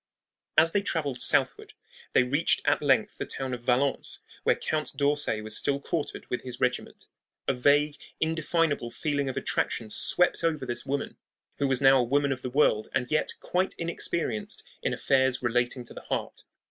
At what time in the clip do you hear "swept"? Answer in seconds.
9.91-10.43